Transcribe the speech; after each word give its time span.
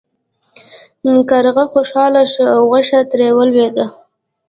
کارغه 1.29 1.63
خوشحاله 1.73 2.23
شو 2.33 2.45
او 2.55 2.61
غوښه 2.69 2.99
ترې 3.09 3.29
ولویده. 3.37 3.85